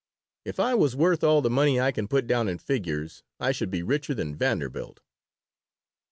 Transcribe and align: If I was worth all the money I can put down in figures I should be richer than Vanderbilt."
If 0.45 0.59
I 0.59 0.73
was 0.73 0.95
worth 0.95 1.23
all 1.23 1.43
the 1.43 1.49
money 1.51 1.79
I 1.79 1.91
can 1.91 2.07
put 2.07 2.25
down 2.25 2.47
in 2.49 2.57
figures 2.57 3.21
I 3.39 3.51
should 3.51 3.69
be 3.69 3.83
richer 3.83 4.15
than 4.15 4.35
Vanderbilt." 4.35 4.99